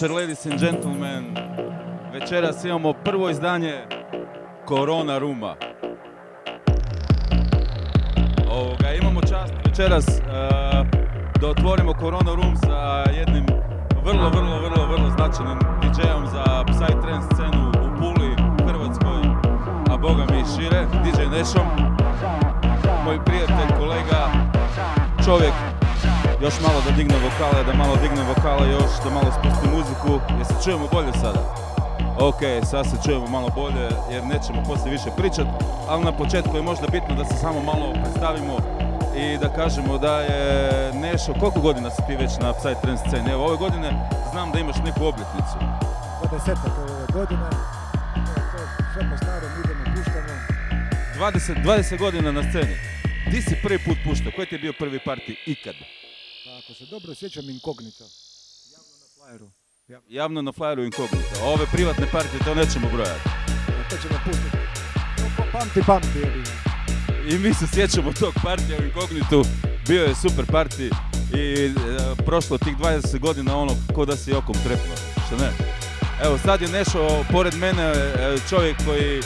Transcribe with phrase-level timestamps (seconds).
[0.00, 1.36] večer, ladies and gentlemen.
[2.12, 3.84] Večeras imamo prvo izdanje
[4.64, 5.56] Korona Ruma.
[8.50, 10.22] Ovoga, imamo čast večeras eh,
[11.40, 13.46] da otvorimo Korona Room sa jednim
[14.04, 18.36] vrlo, vrlo, vrlo, vrlo značajnim DJ-om za Psytrance scenu u Puli,
[18.68, 19.22] Hrvatskoj,
[19.90, 21.66] a boga mi šire, DJ Nešom.
[23.04, 24.30] Moj prijatelj, kolega,
[25.24, 25.69] čovjek,
[26.42, 30.12] još malo da digne vokale, da malo digne vokale još, da malo spusti muziku.
[30.38, 31.42] Jer se čujemo bolje sada?
[32.18, 32.40] Ok,
[32.70, 35.46] sad se čujemo malo bolje jer nećemo poslije više pričat,
[35.88, 38.56] ali na početku je možda bitno da se samo malo predstavimo
[39.16, 43.30] i da kažemo da je Nešo, koliko godina si ti već na Psytrance sceni?
[43.30, 43.88] Evo, ove godine
[44.32, 45.56] znam da imaš neku obljetnicu.
[46.22, 46.50] 20
[46.82, 47.46] ove godine.
[48.92, 50.34] Sve po starom idemo, puštamo.
[51.18, 52.76] 20, 20 godina na sceni.
[53.30, 54.32] Di si prvi put puštao?
[54.36, 55.74] Koji ti je bio prvi parti ikad?
[56.70, 58.04] Ako se dobro sjećam, inkognito.
[58.72, 59.48] Javno na flyeru.
[60.08, 61.40] Javno na flyeru inkognito.
[61.42, 63.28] A Ove privatne partije to nećemo brojati.
[63.68, 64.56] A to ćemo pustiti.
[65.36, 66.22] Pa- Pamti, pamti.
[67.28, 69.44] I mi se sjećamo tog partija u Inkognitu,
[69.88, 70.90] bio je super parti
[71.34, 71.70] i e,
[72.26, 74.94] prošlo tih 20 godina ono ko da si okom trepno,
[75.26, 75.50] što ne?
[76.24, 79.22] Evo sad je Nešo pored mene e, čovjek koji e,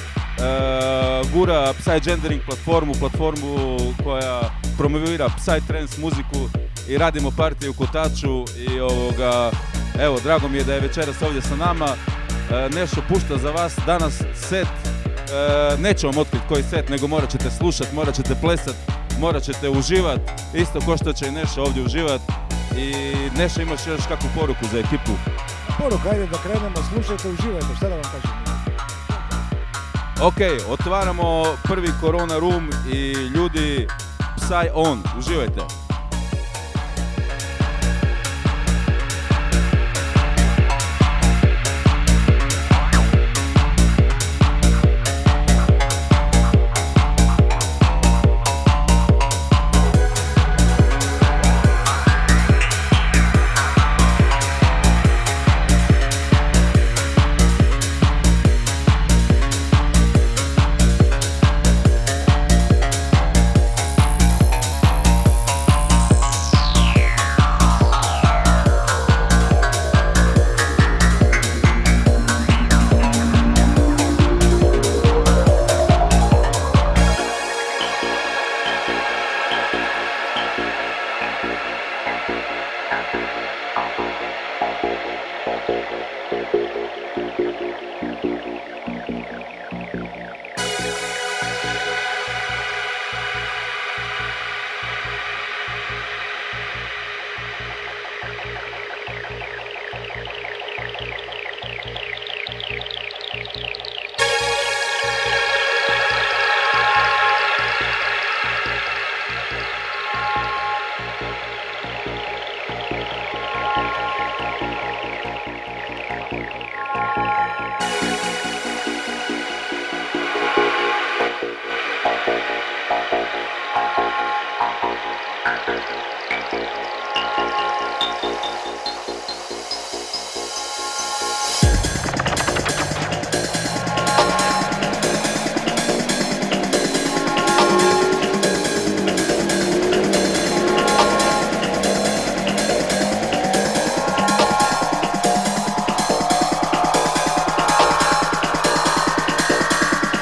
[1.35, 9.51] gura Psygendering platformu, platformu koja promovira Psytrance muziku i radimo partije u Kotaču i ovoga,
[10.01, 11.89] evo drago mi je da je večeras ovdje sa nama.
[11.89, 14.69] E, Nešo pušta za vas danas set
[15.35, 18.75] E, neću vam otkriti koji set, nego morat ćete slušat, morat ćete plesat,
[19.21, 20.21] morat ćete uživat,
[20.55, 22.21] isto ko što će i Neša ovdje uživat.
[22.77, 22.93] I
[23.37, 25.13] Neša imaš još kakvu poruku za ekipu?
[25.79, 28.31] Poruka, ajde da krenemo, slušajte, uživajte, šta da vam kažem.
[30.23, 33.87] Ok, otvaramo prvi Corona Room i ljudi
[34.37, 35.84] Psy on, uživajte.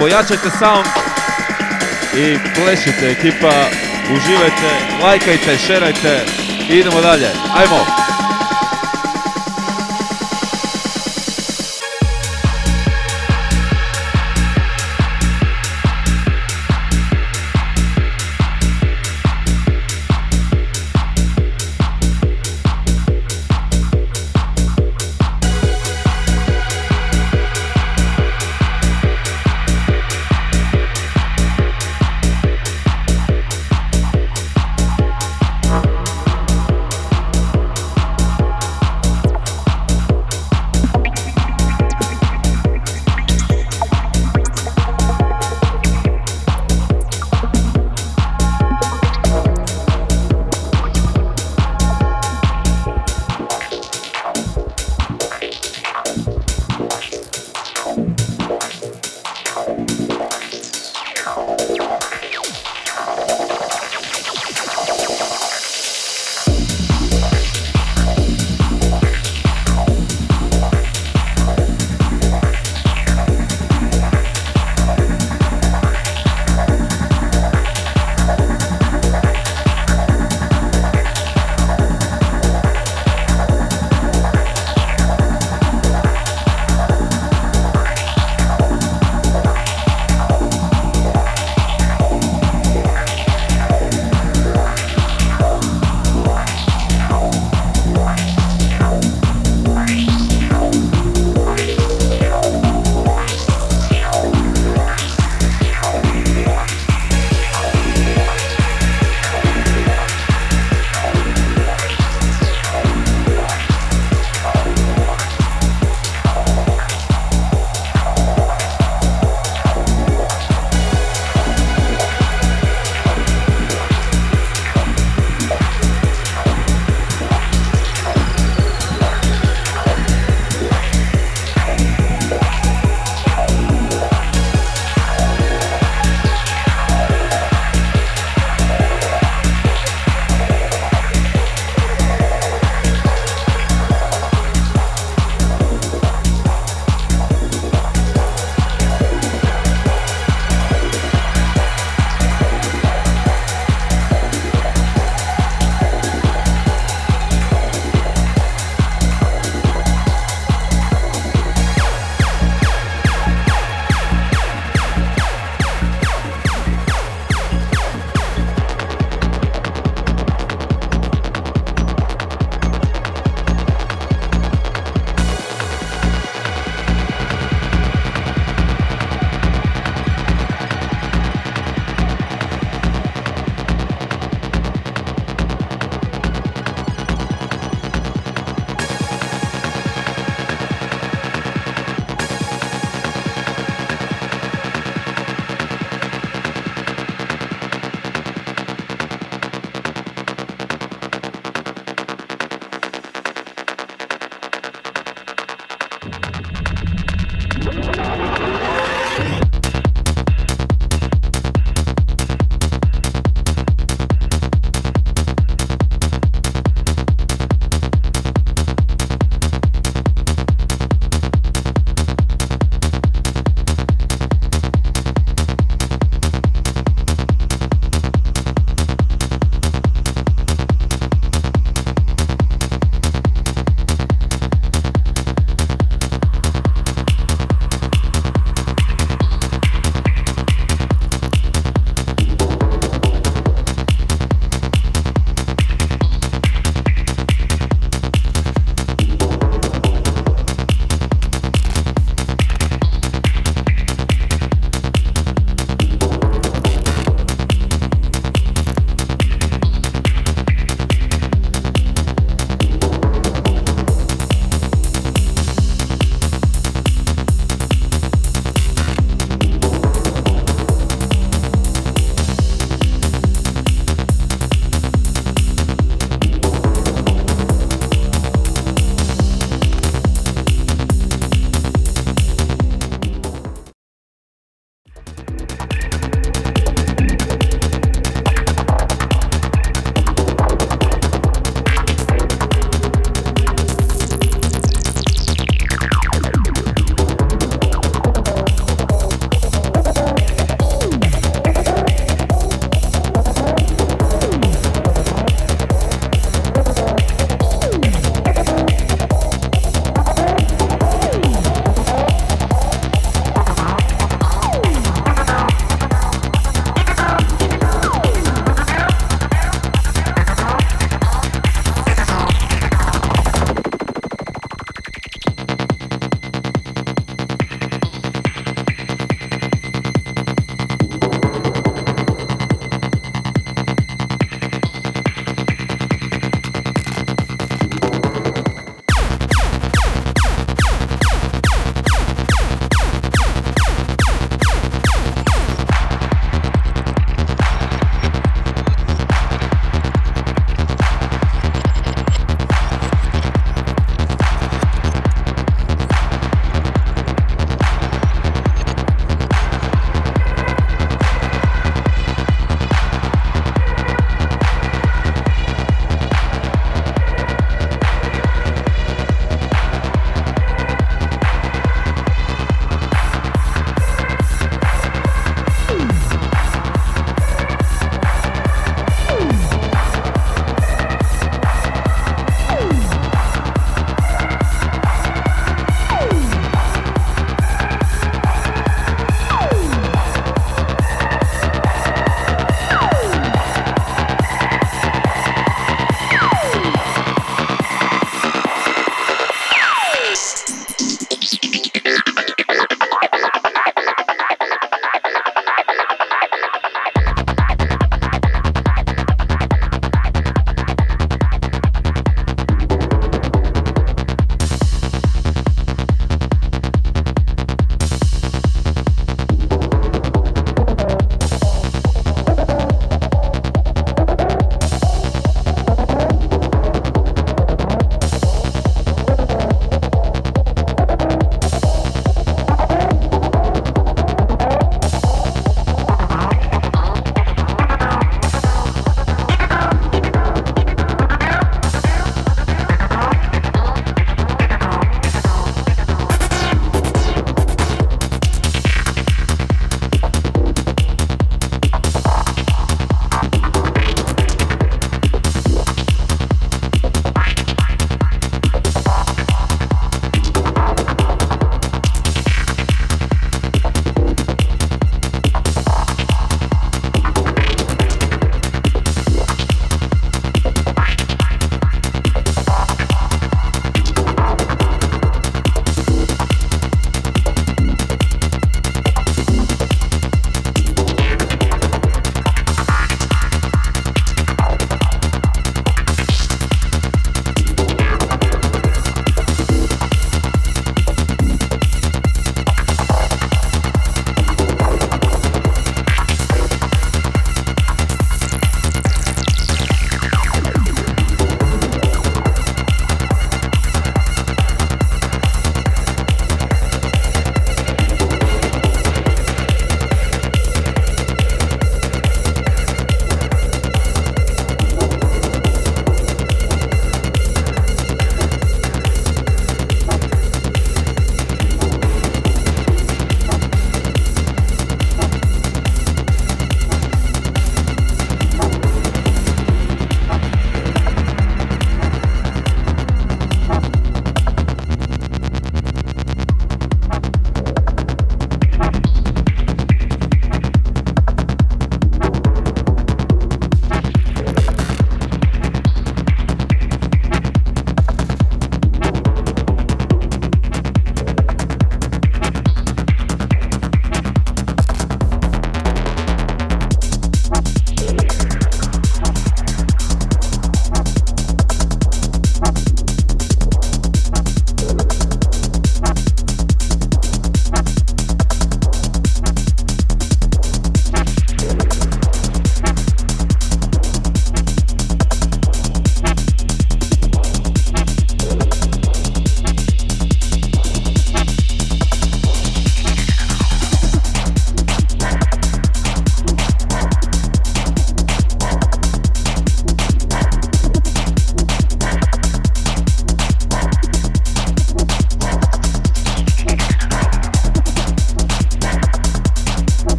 [0.00, 0.86] Pojačajte sound
[2.16, 3.52] i plešite ekipa,
[4.14, 4.70] uživajte,
[5.02, 6.24] lajkajte, šerajte
[6.70, 7.28] i idemo dalje.
[7.56, 7.99] Ajmo!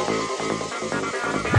[0.00, 1.57] あ!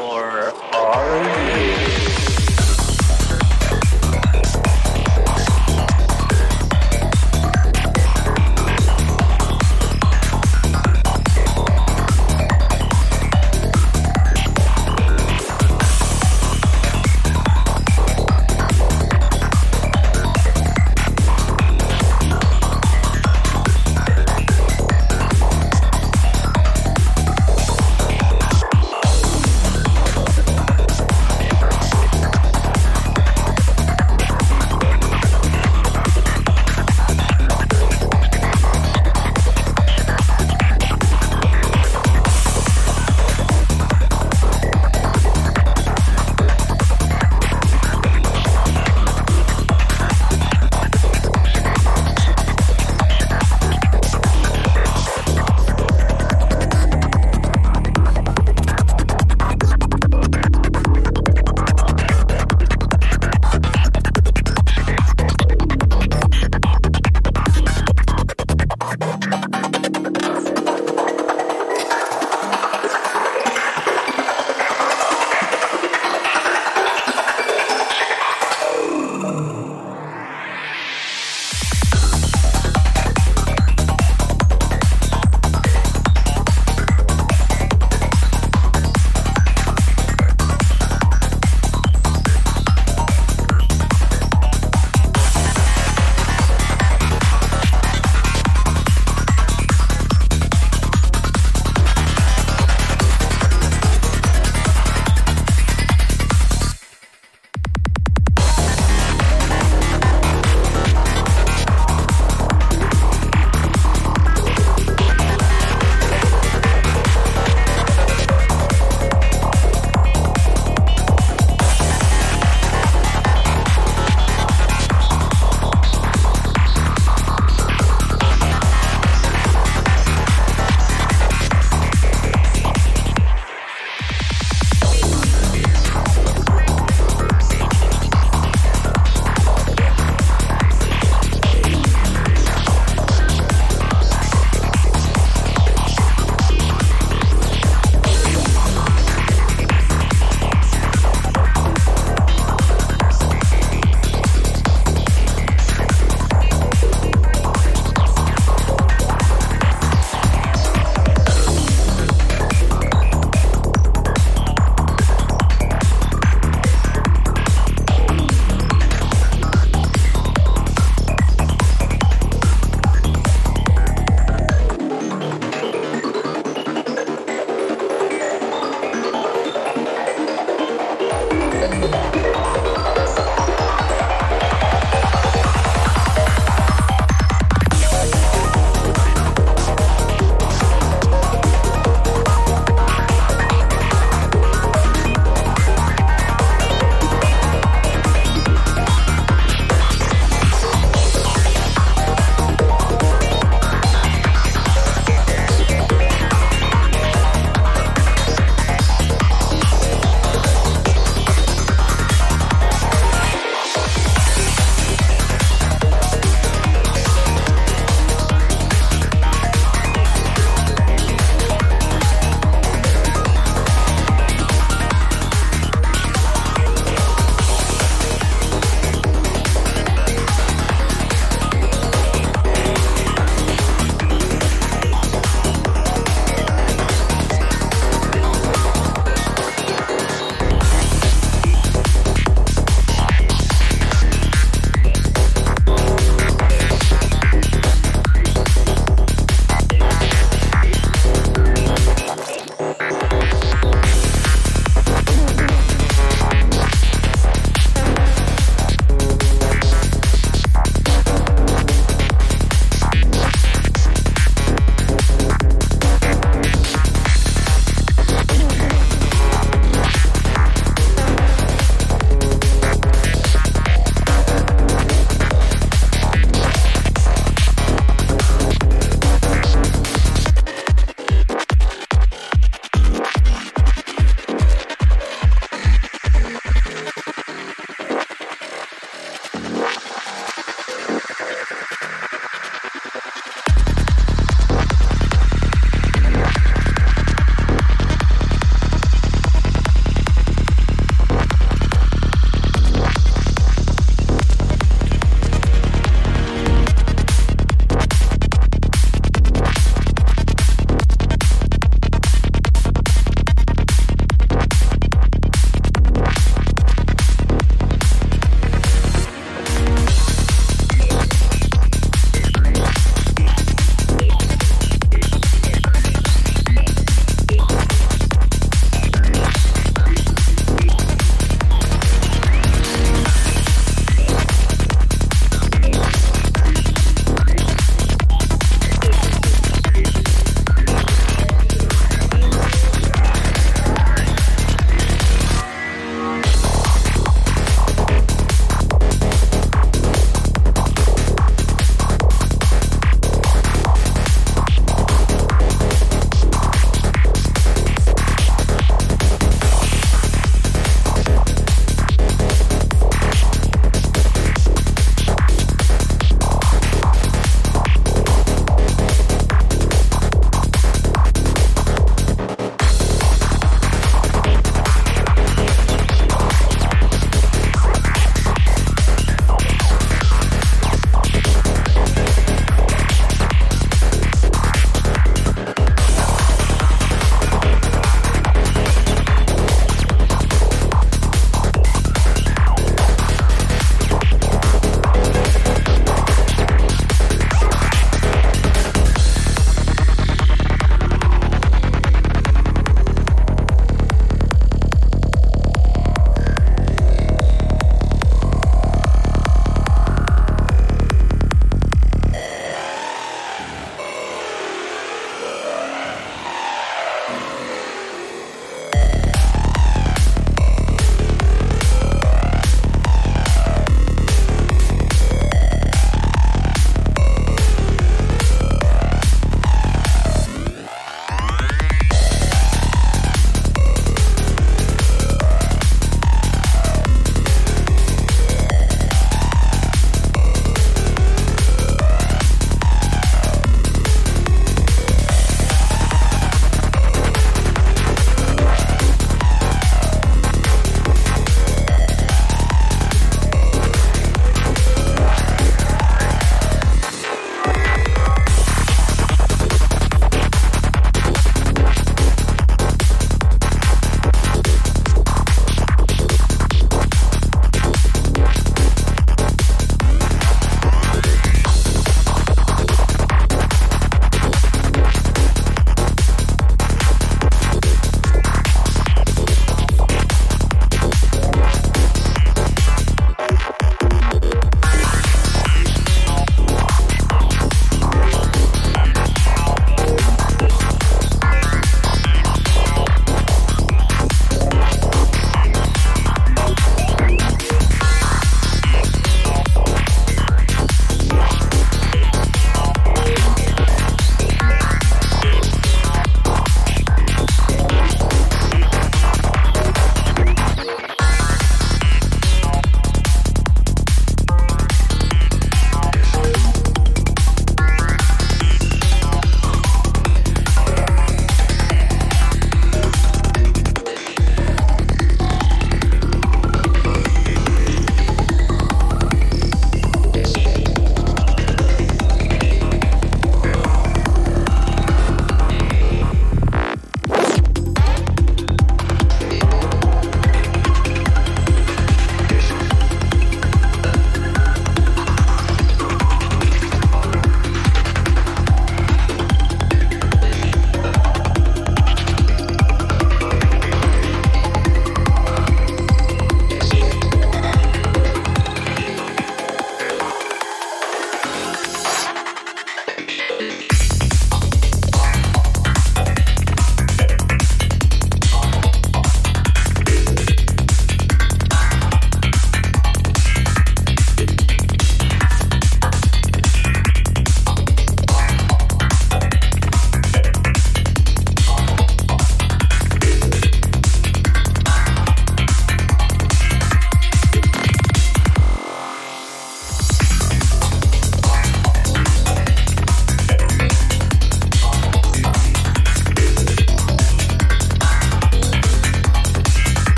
[0.00, 0.54] or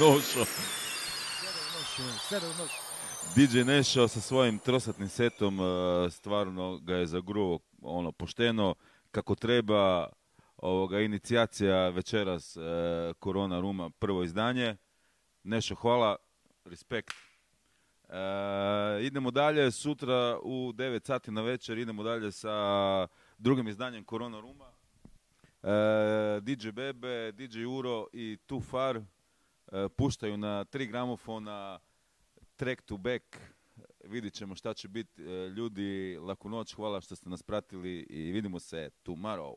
[0.00, 0.44] Nošo.
[3.36, 8.74] DJ Nešo sa svojim trosatnim setom e, stvarno ga je zagruo ono pošteno
[9.10, 10.08] kako treba
[10.56, 12.60] ovoga inicijacija večeras e,
[13.18, 14.76] Korona Ruma prvo izdanje.
[15.42, 16.16] Nešo hvala,
[16.64, 17.14] respekt.
[18.08, 18.16] E,
[19.02, 23.06] idemo dalje, sutra u 9 sati na večer idemo dalje sa
[23.38, 24.70] drugim izdanjem Korona Ruma.
[25.62, 29.19] E, DJ Bebe, DJ Uro i Too Far e,
[29.96, 31.78] puštaju na tri gramofona
[32.56, 33.36] track to back.
[34.04, 35.22] Vidit ćemo šta će biti.
[35.22, 39.56] E, ljudi, laku noć, hvala što ste nas pratili i vidimo se tomorrow.